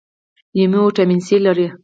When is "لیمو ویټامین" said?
0.57-1.19